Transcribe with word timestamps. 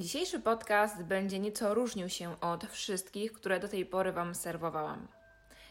Dzisiejszy 0.00 0.40
podcast 0.40 1.02
będzie 1.02 1.38
nieco 1.38 1.74
różnił 1.74 2.08
się 2.08 2.40
od 2.40 2.64
wszystkich, 2.64 3.32
które 3.32 3.60
do 3.60 3.68
tej 3.68 3.86
pory 3.86 4.12
Wam 4.12 4.34
serwowałam. 4.34 5.08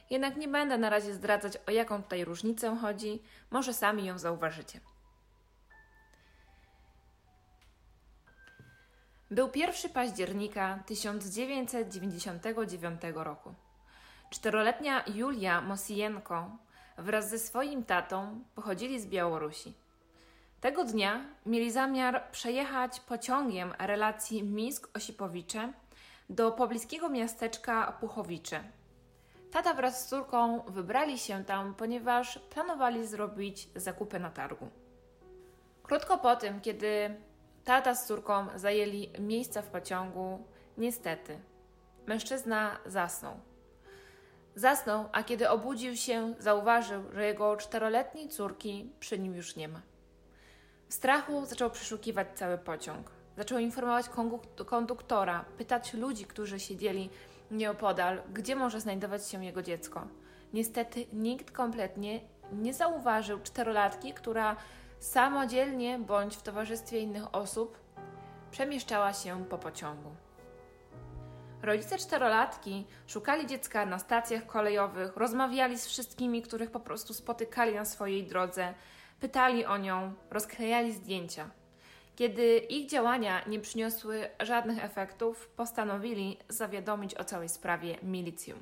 Jednak 0.10 0.38
nie 0.38 0.48
będę 0.48 0.78
na 0.78 0.90
razie 0.90 1.14
zdradzać, 1.14 1.58
o 1.68 1.72
jaką 1.72 2.04
tutaj 2.04 2.26
różnicę 2.26 2.78
chodzi, 2.82 3.22
może 3.52 3.74
sami 3.74 4.06
ją 4.06 4.18
zauważycie. 4.18 4.80
Był 9.32 9.50
1 9.56 9.92
października 9.92 10.84
1999 10.86 13.02
roku. 13.14 13.54
Czteroletnia 14.30 15.04
Julia 15.16 15.62
Mosijenko 15.62 16.58
wraz 16.98 17.30
ze 17.30 17.40
swoim 17.40 17.84
tatą 17.84 18.44
pochodzili 18.56 19.02
z 19.02 19.06
Białorusi. 19.06 19.74
Tego 20.62 20.84
dnia 20.84 21.26
mieli 21.46 21.72
zamiar 21.72 22.32
przejechać 22.32 23.00
pociągiem 23.00 23.74
relacji 23.80 24.44
Mińsk-Osipowicze 24.44 25.74
do 26.30 26.52
pobliskiego 26.52 27.10
miasteczka 27.10 27.98
Puchowicze. 28.00 28.64
Tata 29.52 29.74
wraz 29.74 30.06
z 30.06 30.10
córką 30.10 30.62
wybrali 30.68 31.20
się 31.20 31.44
tam, 31.44 31.76
ponieważ 31.76 32.40
planowali 32.40 33.08
zrobić 33.08 33.70
zakupy 33.76 34.20
na 34.20 34.30
targu. 34.30 34.70
Krótko 35.84 36.18
po 36.18 36.36
tym, 36.36 36.62
kiedy 36.62 37.16
tata 37.64 37.96
z 37.96 38.08
córką 38.08 38.48
zajęli 38.56 39.10
miejsca 39.20 39.62
w 39.62 39.68
pociągu, 39.68 40.48
niestety, 40.78 41.40
mężczyzna 42.08 42.80
zasnął. 42.86 43.34
Zasnął, 44.56 45.06
a 45.12 45.24
kiedy 45.24 45.50
obudził 45.50 45.96
się, 45.96 46.34
zauważył, 46.40 47.04
że 47.14 47.26
jego 47.26 47.58
czteroletniej 47.58 48.30
córki 48.30 48.92
przy 49.00 49.20
nim 49.20 49.36
już 49.36 49.56
nie 49.56 49.68
ma. 49.68 49.82
W 50.90 50.94
strachu 50.94 51.46
zaczął 51.46 51.70
przeszukiwać 51.70 52.28
cały 52.36 52.58
pociąg. 52.58 53.12
Zaczął 53.38 53.60
informować 53.60 54.06
konduktora, 54.66 55.46
pytać 55.58 55.94
ludzi, 55.94 56.26
którzy 56.26 56.60
siedzieli 56.60 57.10
nieopodal, 57.52 58.22
gdzie 58.34 58.56
może 58.56 58.82
znajdować 58.82 59.28
się 59.28 59.46
jego 59.46 59.62
dziecko. 59.62 60.08
Niestety 60.54 61.06
nikt 61.14 61.52
kompletnie 61.52 62.22
nie 62.52 62.74
zauważył 62.74 63.40
czterolatki, 63.40 64.14
która 64.14 64.56
samodzielnie 65.00 66.00
bądź 66.00 66.36
w 66.36 66.42
towarzystwie 66.42 67.00
innych 67.00 67.36
osób 67.36 67.78
przemieszczała 68.52 69.14
się 69.14 69.46
po 69.46 69.58
pociągu. 69.58 70.10
Rodzice 71.62 71.98
czterolatki 71.98 72.88
szukali 73.08 73.48
dziecka 73.48 73.86
na 73.86 74.00
stacjach 74.00 74.46
kolejowych, 74.46 75.18
rozmawiali 75.18 75.78
z 75.78 75.88
wszystkimi, 75.88 76.42
których 76.42 76.72
po 76.72 76.80
prostu 76.80 77.14
spotykali 77.14 77.76
na 77.76 77.86
swojej 77.86 78.24
drodze, 78.24 78.74
pytali 79.20 79.66
o 79.66 79.78
nią, 79.78 80.14
rozklejali 80.32 80.94
zdjęcia. 80.94 81.50
Kiedy 82.16 82.58
ich 82.58 82.90
działania 82.90 83.42
nie 83.48 83.60
przyniosły 83.60 84.30
żadnych 84.40 84.84
efektów, 84.84 85.48
postanowili 85.48 86.38
zawiadomić 86.50 87.16
o 87.16 87.24
całej 87.24 87.50
sprawie 87.50 87.98
milicję. 88.04 88.56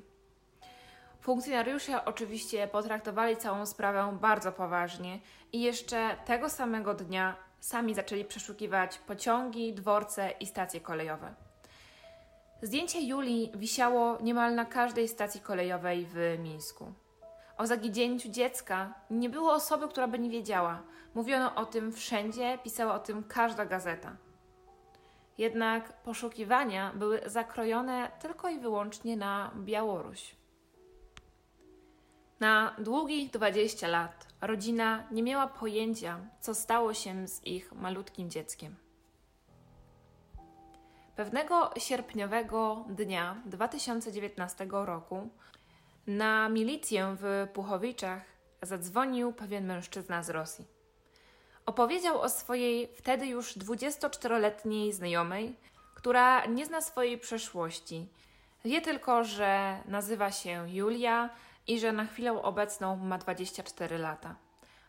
Funkcjonariusze 1.22 2.06
oczywiście 2.06 2.68
potraktowali 2.68 3.38
całą 3.38 3.66
sprawę 3.66 4.18
bardzo 4.22 4.52
poważnie 4.52 5.20
i 5.54 5.62
jeszcze 5.62 6.16
tego 6.26 6.50
samego 6.50 6.94
dnia 6.94 7.36
sami 7.60 7.96
zaczęli 7.96 8.26
przeszukiwać 8.26 8.98
pociągi, 8.98 9.74
dworce 9.74 10.32
i 10.40 10.46
stacje 10.46 10.82
kolejowe. 10.82 11.34
Zdjęcie 12.62 13.02
Julii 13.02 13.52
wisiało 13.56 14.18
niemal 14.22 14.56
na 14.56 14.66
każdej 14.66 15.08
stacji 15.08 15.42
kolejowej 15.42 16.06
w 16.06 16.38
Mińsku. 16.40 16.94
O 17.58 17.68
zaginięciu 17.68 18.30
dziecka 18.30 18.94
nie 19.10 19.30
było 19.30 19.54
osoby, 19.54 19.88
która 19.88 20.08
by 20.08 20.20
nie 20.20 20.30
wiedziała. 20.30 20.84
Mówiono 21.16 21.56
o 21.56 21.66
tym 21.66 21.92
wszędzie, 21.92 22.60
pisała 22.64 22.94
o 22.94 23.00
tym 23.00 23.24
każda 23.24 23.66
gazeta. 23.66 24.18
Jednak 25.38 25.94
poszukiwania 25.94 26.92
były 26.96 27.22
zakrojone 27.26 28.12
tylko 28.20 28.50
i 28.50 28.60
wyłącznie 28.60 29.18
na 29.18 29.52
Białoruś. 29.56 30.36
Na 32.40 32.76
długich 32.80 33.32
20 33.32 33.88
lat 33.88 34.28
rodzina 34.42 35.08
nie 35.12 35.24
miała 35.24 35.48
pojęcia, 35.48 36.20
co 36.40 36.56
stało 36.56 36.94
się 36.94 37.28
z 37.28 37.46
ich 37.46 37.72
malutkim 37.72 38.30
dzieckiem. 38.30 38.76
Pewnego 41.16 41.70
sierpniowego 41.78 42.86
dnia 42.90 43.42
2019 43.46 44.68
roku 44.72 45.30
na 46.08 46.50
milicję 46.50 47.16
w 47.20 47.48
Puchowiczach 47.54 48.22
zadzwonił 48.62 49.34
pewien 49.34 49.66
mężczyzna 49.66 50.24
z 50.24 50.30
Rosji. 50.30 50.66
Opowiedział 51.66 52.22
o 52.22 52.30
swojej 52.30 52.88
wtedy 52.96 53.28
już 53.28 53.58
24-letniej 53.58 54.94
znajomej, 54.94 55.56
która 55.96 56.46
nie 56.46 56.66
zna 56.66 56.82
swojej 56.82 57.18
przeszłości. 57.18 58.08
Wie 58.66 58.82
tylko, 58.82 59.24
że 59.24 59.78
nazywa 59.86 60.32
się 60.32 60.70
Julia 60.70 61.30
i 61.68 61.80
że 61.80 61.92
na 61.92 62.06
chwilę 62.06 62.44
obecną 62.44 62.96
ma 62.96 63.18
24 63.18 63.98
lata. 63.98 64.36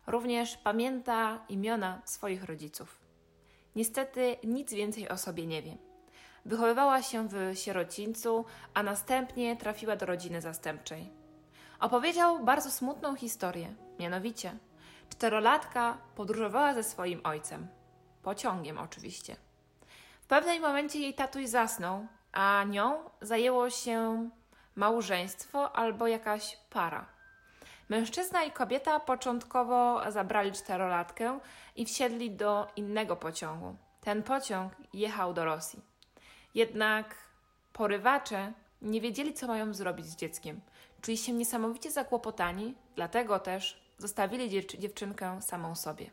Również 0.07 0.57
pamięta 0.57 1.45
imiona 1.49 2.03
swoich 2.05 2.45
rodziców. 2.45 3.01
Niestety 3.77 4.37
nic 4.45 4.73
więcej 4.73 5.09
o 5.09 5.17
sobie 5.17 5.47
nie 5.47 5.63
wie. 5.63 5.77
Wychowywała 6.49 7.03
się 7.03 7.29
w 7.29 7.59
sierocińcu, 7.59 8.45
a 8.75 8.83
następnie 8.83 9.57
trafiła 9.57 9.97
do 9.97 10.07
rodziny 10.07 10.41
zastępczej. 10.41 11.11
Opowiedział 11.81 12.45
bardzo 12.45 12.71
smutną 12.71 13.17
historię, 13.17 13.75
mianowicie 13.99 14.53
czterolatka 15.11 15.99
podróżowała 16.15 16.75
ze 16.75 16.83
swoim 16.83 17.21
ojcem. 17.25 17.69
Pociągiem 18.23 18.79
oczywiście. 18.79 19.37
W 20.21 20.27
pewnym 20.27 20.63
momencie 20.63 20.99
jej 20.99 21.15
tatuś 21.15 21.47
zasnął, 21.47 22.07
a 22.33 22.65
nią 22.65 23.11
zajęło 23.21 23.71
się 23.71 24.29
małżeństwo 24.77 25.77
albo 25.77 26.07
jakaś 26.07 26.59
para. 26.71 27.07
Mężczyzna 27.89 28.45
i 28.45 28.51
kobieta 28.51 29.01
początkowo 29.01 30.13
zabrali 30.13 30.53
czterolatkę 30.53 31.39
i 31.77 31.85
wsiedli 31.85 32.31
do 32.31 32.67
innego 32.77 33.17
pociągu. 33.17 33.77
Ten 34.01 34.23
pociąg 34.23 34.73
jechał 34.93 35.35
do 35.35 35.45
Rosji. 35.45 35.88
Jednak 36.59 37.15
porywacze 37.73 38.53
nie 38.83 39.01
wiedzieli, 39.01 39.35
co 39.35 39.47
mają 39.47 39.75
zrobić 39.75 40.07
z 40.07 40.17
dzieckiem. 40.17 40.61
Czuli 41.01 41.17
się 41.17 41.33
niesamowicie 41.33 41.91
zakłopotani, 41.91 42.75
dlatego 42.97 43.39
też 43.39 43.83
zostawili 43.99 44.65
dziewczynkę 44.79 45.43
samą 45.43 45.75
sobie. 45.75 46.11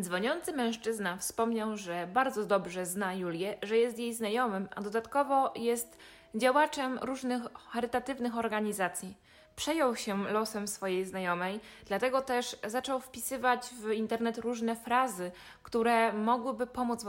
Dzwoniący 0.00 0.52
mężczyzna 0.52 1.16
wspomniał, 1.16 1.76
że 1.76 2.08
bardzo 2.12 2.46
dobrze 2.46 2.86
zna 2.86 3.14
Julię, 3.14 3.58
że 3.62 3.78
jest 3.78 3.98
jej 3.98 4.14
znajomym, 4.14 4.68
a 4.76 4.80
dodatkowo 4.80 5.52
jest 5.56 5.98
działaczem 6.34 6.98
różnych 6.98 7.42
charytatywnych 7.54 8.36
organizacji. 8.36 9.16
Przejął 9.56 9.96
się 9.96 10.24
losem 10.24 10.68
swojej 10.68 11.04
znajomej, 11.04 11.60
dlatego 11.86 12.22
też 12.22 12.56
zaczął 12.66 13.00
wpisywać 13.00 13.68
w 13.68 13.90
internet 13.90 14.38
różne 14.38 14.76
frazy, 14.76 15.32
które 15.62 16.12
mogłyby 16.12 16.66
pomóc 16.66 17.04
w 17.04 17.08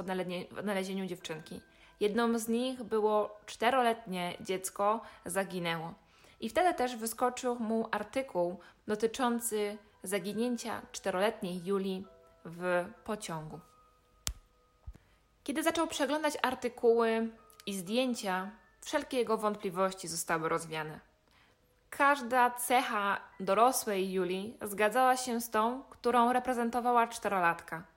odnalezieniu 0.57 1.05
dziewczynki. 1.05 1.61
Jedną 2.01 2.39
z 2.39 2.47
nich 2.47 2.83
było 2.83 3.39
czteroletnie 3.45 4.37
dziecko 4.39 5.01
zaginęło. 5.25 5.93
I 6.39 6.49
wtedy 6.49 6.73
też 6.73 6.95
wyskoczył 6.95 7.55
mu 7.55 7.87
artykuł 7.91 8.59
dotyczący 8.87 9.77
zaginięcia 10.03 10.81
czteroletniej 10.91 11.65
Julii 11.65 12.05
w 12.45 12.85
pociągu. 13.03 13.59
Kiedy 15.43 15.63
zaczął 15.63 15.87
przeglądać 15.87 16.37
artykuły 16.41 17.29
i 17.65 17.73
zdjęcia, 17.73 18.51
wszelkie 18.81 19.17
jego 19.17 19.37
wątpliwości 19.37 20.07
zostały 20.07 20.49
rozwiane. 20.49 20.99
Każda 21.89 22.51
cecha 22.51 23.21
dorosłej 23.39 24.11
Julii 24.11 24.57
zgadzała 24.61 25.17
się 25.17 25.41
z 25.41 25.49
tą, 25.49 25.83
którą 25.89 26.33
reprezentowała 26.33 27.07
czterolatka. 27.07 27.90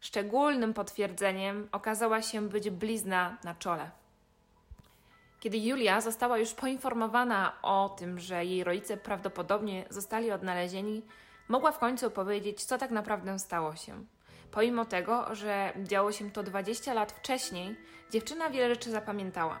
Szczególnym 0.00 0.74
potwierdzeniem 0.74 1.68
okazała 1.72 2.22
się 2.22 2.48
być 2.48 2.70
blizna 2.70 3.36
na 3.44 3.54
czole. 3.54 3.90
Kiedy 5.40 5.58
Julia 5.58 6.00
została 6.00 6.38
już 6.38 6.54
poinformowana 6.54 7.52
o 7.62 7.96
tym, 7.98 8.18
że 8.18 8.44
jej 8.44 8.64
rodzice 8.64 8.96
prawdopodobnie 8.96 9.84
zostali 9.90 10.32
odnalezieni, 10.32 11.02
mogła 11.48 11.72
w 11.72 11.78
końcu 11.78 12.10
powiedzieć, 12.10 12.64
co 12.64 12.78
tak 12.78 12.90
naprawdę 12.90 13.38
stało 13.38 13.76
się. 13.76 14.04
Pomimo 14.50 14.84
tego, 14.84 15.34
że 15.34 15.72
działo 15.82 16.12
się 16.12 16.30
to 16.30 16.42
20 16.42 16.94
lat 16.94 17.12
wcześniej, 17.12 17.76
dziewczyna 18.10 18.50
wiele 18.50 18.68
rzeczy 18.74 18.90
zapamiętała. 18.90 19.60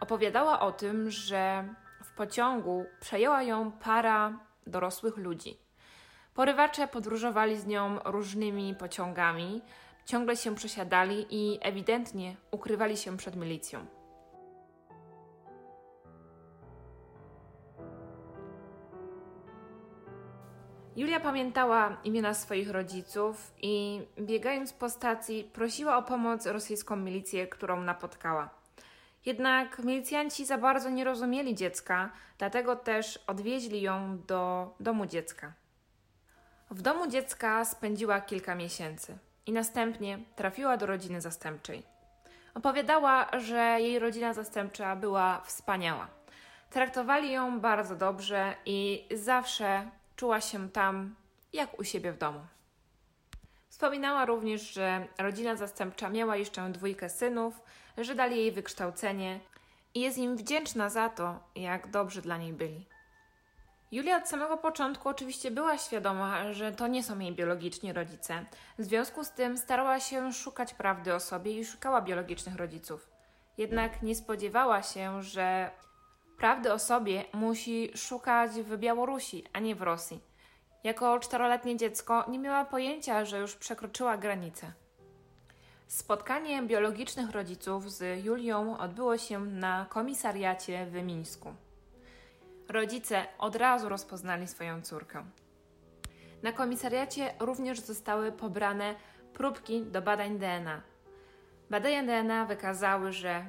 Opowiadała 0.00 0.60
o 0.60 0.72
tym, 0.72 1.10
że 1.10 1.74
w 2.04 2.12
pociągu 2.12 2.84
przejęła 3.00 3.42
ją 3.42 3.72
para 3.72 4.38
dorosłych 4.66 5.16
ludzi. 5.16 5.69
Porywacze 6.34 6.88
podróżowali 6.88 7.56
z 7.56 7.66
nią 7.66 7.98
różnymi 8.04 8.74
pociągami, 8.74 9.62
ciągle 10.06 10.36
się 10.36 10.54
przesiadali 10.54 11.26
i 11.30 11.58
ewidentnie 11.62 12.36
ukrywali 12.50 12.96
się 12.96 13.16
przed 13.16 13.36
milicją. 13.36 13.86
Julia 20.96 21.20
pamiętała 21.20 21.96
imiona 22.04 22.34
swoich 22.34 22.70
rodziców 22.70 23.54
i 23.62 24.00
biegając 24.20 24.72
po 24.72 24.90
stacji 24.90 25.44
prosiła 25.44 25.96
o 25.96 26.02
pomoc 26.02 26.46
rosyjską 26.46 26.96
milicję, 26.96 27.46
którą 27.46 27.80
napotkała. 27.80 28.50
Jednak 29.26 29.78
milicjanci 29.78 30.46
za 30.46 30.58
bardzo 30.58 30.90
nie 30.90 31.04
rozumieli 31.04 31.54
dziecka, 31.54 32.10
dlatego 32.38 32.76
też 32.76 33.24
odwieźli 33.26 33.82
ją 33.82 34.18
do 34.26 34.74
domu 34.80 35.06
dziecka. 35.06 35.52
W 36.70 36.82
domu 36.82 37.06
dziecka 37.06 37.64
spędziła 37.64 38.20
kilka 38.20 38.54
miesięcy 38.54 39.18
i 39.46 39.52
następnie 39.52 40.18
trafiła 40.36 40.76
do 40.76 40.86
rodziny 40.86 41.20
zastępczej. 41.20 41.82
Opowiadała, 42.54 43.26
że 43.38 43.58
jej 43.58 43.98
rodzina 43.98 44.34
zastępcza 44.34 44.96
była 44.96 45.40
wspaniała. 45.40 46.08
Traktowali 46.70 47.32
ją 47.32 47.60
bardzo 47.60 47.96
dobrze 47.96 48.54
i 48.66 49.08
zawsze 49.14 49.90
czuła 50.16 50.40
się 50.40 50.68
tam 50.68 51.14
jak 51.52 51.78
u 51.78 51.84
siebie 51.84 52.12
w 52.12 52.18
domu. 52.18 52.40
Wspominała 53.68 54.24
również, 54.24 54.72
że 54.72 55.06
rodzina 55.18 55.56
zastępcza 55.56 56.08
miała 56.08 56.36
jeszcze 56.36 56.70
dwójkę 56.70 57.10
synów, 57.10 57.60
że 57.98 58.14
dali 58.14 58.36
jej 58.36 58.52
wykształcenie 58.52 59.40
i 59.94 60.00
jest 60.00 60.18
im 60.18 60.36
wdzięczna 60.36 60.90
za 60.90 61.08
to, 61.08 61.38
jak 61.54 61.90
dobrzy 61.90 62.22
dla 62.22 62.36
niej 62.36 62.52
byli. 62.52 62.86
Julia 63.92 64.16
od 64.16 64.28
samego 64.28 64.56
początku 64.56 65.08
oczywiście 65.08 65.50
była 65.50 65.78
świadoma, 65.78 66.52
że 66.52 66.72
to 66.72 66.86
nie 66.86 67.02
są 67.02 67.18
jej 67.18 67.32
biologiczni 67.32 67.92
rodzice. 67.92 68.44
W 68.78 68.84
związku 68.84 69.24
z 69.24 69.30
tym 69.30 69.58
starała 69.58 70.00
się 70.00 70.32
szukać 70.32 70.74
prawdy 70.74 71.14
o 71.14 71.20
sobie 71.20 71.58
i 71.58 71.64
szukała 71.64 72.02
biologicznych 72.02 72.56
rodziców. 72.56 73.10
Jednak 73.58 74.02
nie 74.02 74.14
spodziewała 74.14 74.82
się, 74.82 75.22
że 75.22 75.70
prawdy 76.38 76.72
o 76.72 76.78
sobie 76.78 77.24
musi 77.32 77.90
szukać 77.96 78.50
w 78.50 78.76
Białorusi, 78.76 79.44
a 79.52 79.60
nie 79.60 79.74
w 79.74 79.82
Rosji. 79.82 80.20
Jako 80.84 81.18
czteroletnie 81.18 81.76
dziecko 81.76 82.24
nie 82.28 82.38
miała 82.38 82.64
pojęcia, 82.64 83.24
że 83.24 83.38
już 83.38 83.56
przekroczyła 83.56 84.16
granicę. 84.16 84.72
Spotkanie 85.86 86.62
biologicznych 86.62 87.30
rodziców 87.30 87.92
z 87.92 88.24
Julią 88.24 88.78
odbyło 88.78 89.18
się 89.18 89.40
na 89.40 89.86
komisariacie 89.88 90.86
w 90.86 90.94
Mińsku. 90.94 91.54
Rodzice 92.70 93.26
od 93.38 93.56
razu 93.56 93.88
rozpoznali 93.88 94.46
swoją 94.46 94.82
córkę. 94.82 95.24
Na 96.42 96.52
komisariacie 96.52 97.34
również 97.40 97.80
zostały 97.80 98.32
pobrane 98.32 98.94
próbki 99.32 99.82
do 99.82 100.02
badań 100.02 100.38
DNA. 100.38 100.82
Badania 101.70 102.02
DNA 102.02 102.44
wykazały, 102.44 103.12
że 103.12 103.44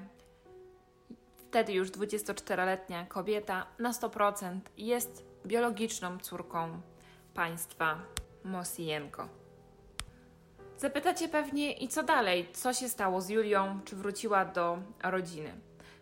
wtedy 1.36 1.74
już 1.74 1.92
24-letnia 1.92 3.06
kobieta 3.06 3.66
na 3.80 3.92
100% 3.92 4.60
jest 4.78 5.26
biologiczną 5.46 6.20
córką 6.20 6.82
państwa 7.34 8.00
Mosienko. 8.44 9.28
Zapytacie 10.78 11.30
pewnie 11.30 11.74
i 11.74 11.88
co 11.88 12.04
dalej? 12.04 12.50
Co 12.54 12.74
się 12.74 12.90
stało 12.90 13.22
z 13.22 13.30
Julią? 13.30 13.80
Czy 13.86 13.96
wróciła 13.96 14.46
do 14.46 14.78
rodziny? 15.04 15.54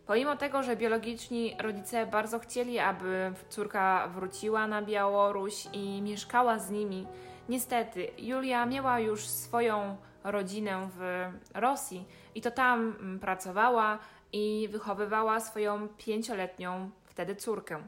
Pomimo 0.09 0.35
tego, 0.35 0.63
że 0.63 0.75
biologiczni 0.75 1.55
rodzice 1.59 2.05
bardzo 2.05 2.39
chcieli, 2.39 2.79
aby 2.79 3.33
córka 3.49 4.07
wróciła 4.07 4.67
na 4.67 4.81
Białoruś 4.81 5.67
i 5.73 6.01
mieszkała 6.01 6.59
z 6.59 6.71
nimi, 6.71 7.07
niestety 7.49 8.07
Julia 8.17 8.65
miała 8.65 8.99
już 8.99 9.27
swoją 9.27 9.97
rodzinę 10.23 10.89
w 10.97 11.29
Rosji 11.53 12.05
i 12.35 12.41
to 12.41 12.51
tam 12.51 12.79
mm, 12.79 13.19
pracowała 13.19 13.99
i 14.33 14.67
wychowywała 14.71 15.39
swoją 15.39 15.87
pięcioletnią 15.87 16.89
wtedy 17.05 17.35
córkę. 17.35 17.83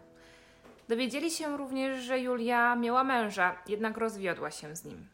Dowiedzieli 0.89 1.31
się 1.31 1.57
również, 1.57 2.03
że 2.03 2.19
Julia 2.19 2.75
miała 2.75 3.03
męża, 3.03 3.55
jednak 3.67 3.97
rozwiodła 3.97 4.51
się 4.51 4.75
z 4.75 4.85
nim. 4.85 5.07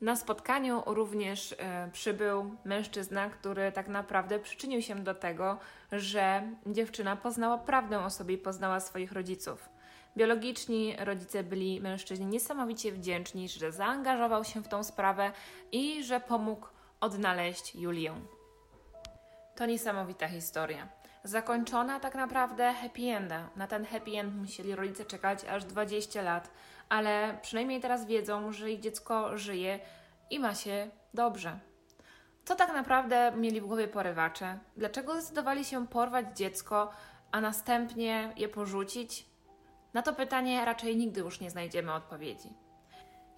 Na 0.00 0.16
spotkaniu 0.16 0.82
również 0.86 1.54
e, 1.58 1.90
przybył 1.92 2.56
mężczyzna, 2.64 3.30
który 3.30 3.72
tak 3.72 3.88
naprawdę 3.88 4.38
przyczynił 4.38 4.82
się 4.82 4.94
do 4.94 5.14
tego, 5.14 5.58
że 5.92 6.42
dziewczyna 6.66 7.16
poznała 7.16 7.58
prawdę 7.58 8.04
o 8.04 8.10
sobie 8.10 8.34
i 8.34 8.38
poznała 8.38 8.80
swoich 8.80 9.12
rodziców. 9.12 9.68
Biologiczni 10.16 10.96
rodzice 10.98 11.42
byli 11.42 11.80
mężczyźni 11.80 12.26
niesamowicie 12.26 12.92
wdzięczni, 12.92 13.48
że 13.48 13.72
zaangażował 13.72 14.44
się 14.44 14.62
w 14.62 14.68
tą 14.68 14.84
sprawę 14.84 15.32
i 15.72 16.04
że 16.04 16.20
pomógł 16.20 16.66
odnaleźć 17.00 17.74
Julię. 17.74 18.14
To 19.56 19.66
niesamowita 19.66 20.28
historia. 20.28 20.88
Zakończona 21.24 22.00
tak 22.00 22.14
naprawdę 22.14 22.72
happy 22.72 23.02
endem. 23.02 23.46
Na 23.56 23.66
ten 23.66 23.84
happy 23.84 24.10
end 24.10 24.36
musieli 24.36 24.74
rodzice 24.74 25.04
czekać 25.04 25.44
aż 25.44 25.64
20 25.64 26.22
lat, 26.22 26.50
ale 26.90 27.38
przynajmniej 27.42 27.80
teraz 27.80 28.06
wiedzą, 28.06 28.52
że 28.52 28.70
ich 28.70 28.80
dziecko 28.80 29.38
żyje 29.38 29.80
i 30.30 30.38
ma 30.38 30.54
się 30.54 30.90
dobrze. 31.14 31.58
Co 32.44 32.54
tak 32.54 32.72
naprawdę 32.72 33.32
mieli 33.36 33.60
w 33.60 33.66
głowie 33.66 33.88
porywacze? 33.88 34.58
Dlaczego 34.76 35.12
zdecydowali 35.14 35.64
się 35.64 35.86
porwać 35.86 36.26
dziecko, 36.36 36.90
a 37.32 37.40
następnie 37.40 38.32
je 38.36 38.48
porzucić? 38.48 39.26
Na 39.94 40.02
to 40.02 40.12
pytanie 40.12 40.64
raczej 40.64 40.96
nigdy 40.96 41.20
już 41.20 41.40
nie 41.40 41.50
znajdziemy 41.50 41.92
odpowiedzi. 41.94 42.52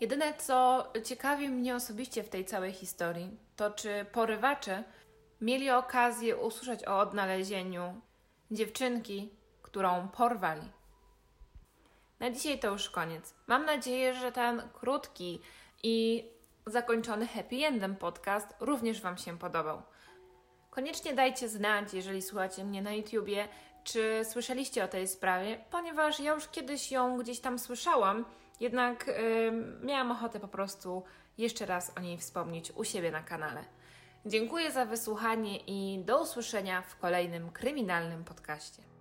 Jedyne, 0.00 0.34
co 0.34 0.86
ciekawi 1.04 1.48
mnie 1.48 1.74
osobiście 1.74 2.22
w 2.22 2.28
tej 2.28 2.44
całej 2.44 2.72
historii, 2.72 3.38
to 3.56 3.70
czy 3.70 4.06
porywacze 4.12 4.84
mieli 5.40 5.70
okazję 5.70 6.36
usłyszeć 6.36 6.88
o 6.88 6.98
odnalezieniu 6.98 8.00
dziewczynki, 8.50 9.30
którą 9.62 10.08
porwali. 10.08 10.68
Na 12.22 12.30
dzisiaj 12.30 12.58
to 12.58 12.70
już 12.70 12.90
koniec. 12.90 13.34
Mam 13.46 13.64
nadzieję, 13.64 14.14
że 14.14 14.32
ten 14.32 14.62
krótki 14.72 15.40
i 15.82 16.24
zakończony 16.66 17.26
happy 17.26 17.66
endem 17.66 17.96
podcast 17.96 18.54
również 18.60 19.00
Wam 19.00 19.18
się 19.18 19.38
podobał. 19.38 19.82
Koniecznie 20.70 21.14
dajcie 21.14 21.48
znać, 21.48 21.94
jeżeli 21.94 22.22
słuchacie 22.22 22.64
mnie 22.64 22.82
na 22.82 22.92
YouTubie, 22.92 23.48
czy 23.84 24.20
słyszeliście 24.24 24.84
o 24.84 24.88
tej 24.88 25.08
sprawie, 25.08 25.64
ponieważ 25.70 26.20
ja 26.20 26.34
już 26.34 26.48
kiedyś 26.48 26.92
ją 26.92 27.18
gdzieś 27.18 27.40
tam 27.40 27.58
słyszałam, 27.58 28.24
jednak 28.60 29.06
yy, 29.06 29.52
miałam 29.86 30.10
ochotę 30.10 30.40
po 30.40 30.48
prostu 30.48 31.02
jeszcze 31.38 31.66
raz 31.66 31.92
o 31.96 32.00
niej 32.00 32.18
wspomnieć 32.18 32.72
u 32.76 32.84
siebie 32.84 33.10
na 33.10 33.22
kanale. 33.22 33.64
Dziękuję 34.26 34.72
za 34.72 34.84
wysłuchanie 34.84 35.56
i 35.56 36.04
do 36.04 36.22
usłyszenia 36.22 36.82
w 36.82 36.98
kolejnym 36.98 37.50
kryminalnym 37.50 38.24
podcaście. 38.24 38.91